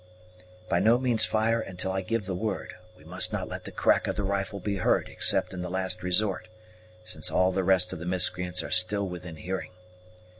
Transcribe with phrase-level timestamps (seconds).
[0.67, 4.07] By no means fire until I give the word; we must not let the crack
[4.07, 6.47] of the rifle be heard except in the last resort,
[7.03, 9.73] since all the rest of the miscreants are still within hearing.